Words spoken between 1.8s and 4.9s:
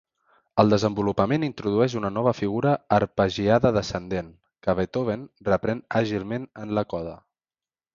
una nova figura arpegiada descendent, que